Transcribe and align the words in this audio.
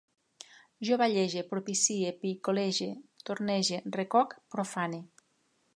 Jo 0.87 0.95
vallege, 1.01 1.43
propicie, 1.51 2.15
picolege, 2.23 2.89
tornege, 3.31 3.83
recoc, 3.99 4.35
profane 4.57 5.07